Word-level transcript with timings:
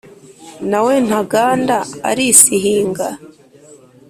Na 0.69 0.79
we 0.85 0.93
Ntaganda 1.07 1.77
arisihinga 2.09 3.07